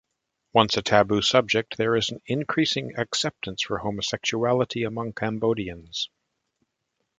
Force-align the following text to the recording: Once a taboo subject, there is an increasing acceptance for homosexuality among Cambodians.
Once 0.51 0.75
a 0.77 0.81
taboo 0.81 1.21
subject, 1.21 1.77
there 1.77 1.95
is 1.95 2.09
an 2.09 2.19
increasing 2.25 2.91
acceptance 2.97 3.61
for 3.61 3.77
homosexuality 3.77 4.83
among 4.83 5.13
Cambodians. 5.13 6.09